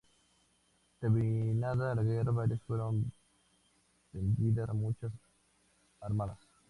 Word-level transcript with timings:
Terminada 0.99 1.93
la 1.93 2.01
guerra 2.01 2.31
varias 2.31 2.61
fueron 2.63 3.11
vendidas 4.11 4.67
a 4.67 4.73
muchas 4.73 5.11
Armadas. 5.99 6.39